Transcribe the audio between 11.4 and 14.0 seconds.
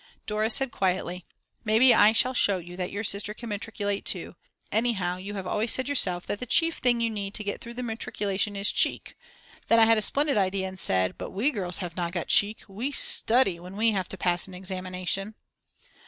girls have not got cheek, we study when we